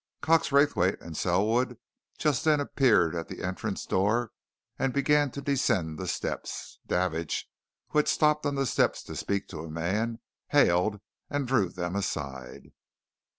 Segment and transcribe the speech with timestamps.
[0.21, 1.77] Cox Raythwaite and Selwood
[2.17, 4.31] just then appeared at the entrance door
[4.79, 6.79] and began to descend the steps.
[6.87, 7.47] Davidge,
[7.89, 10.17] who had stopped on the steps to speak to a man,
[10.47, 12.71] hailed and drew them aside.